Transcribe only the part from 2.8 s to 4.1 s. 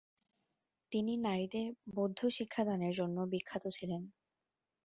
জন্যও বিখ্যাত ছিলেন।